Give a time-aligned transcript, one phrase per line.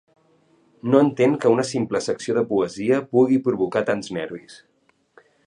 [0.93, 4.59] No entén que una simple secció de poesia pugui provocar tants nervis.